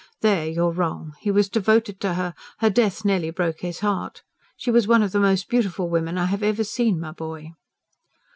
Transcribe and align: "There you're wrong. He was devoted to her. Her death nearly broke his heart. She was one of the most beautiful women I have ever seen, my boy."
"There 0.21 0.47
you're 0.47 0.71
wrong. 0.71 1.13
He 1.19 1.29
was 1.29 1.47
devoted 1.47 1.99
to 2.01 2.15
her. 2.15 2.33
Her 2.57 2.71
death 2.71 3.05
nearly 3.05 3.29
broke 3.29 3.59
his 3.59 3.81
heart. 3.81 4.23
She 4.57 4.71
was 4.71 4.87
one 4.87 5.03
of 5.03 5.11
the 5.11 5.19
most 5.19 5.47
beautiful 5.47 5.89
women 5.91 6.17
I 6.17 6.25
have 6.25 6.41
ever 6.41 6.63
seen, 6.63 6.99
my 6.99 7.11
boy." 7.11 7.51